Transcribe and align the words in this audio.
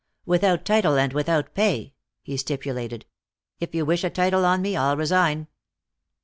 "without 0.25 0.65
title 0.65 0.97
and 0.97 1.13
without 1.13 1.53
pay," 1.53 1.93
he 2.23 2.35
stipulated. 2.35 3.05
"If 3.59 3.75
you 3.75 3.85
wish 3.85 4.03
a 4.03 4.09
title 4.09 4.45
on 4.45 4.59
me, 4.63 4.75
I'll 4.75 4.97
resign." 4.97 5.45